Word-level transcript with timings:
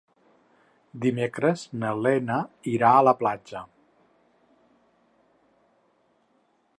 Dimecres 1.03 1.65
na 1.83 1.91
Lena 2.07 2.37
irà 2.73 2.91
a 3.01 3.05
la 3.09 3.15
platja. 3.21 3.63